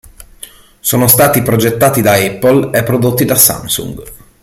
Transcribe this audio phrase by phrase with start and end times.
[0.79, 4.03] Sono stati progettati da Apple e prodotti da Samsung.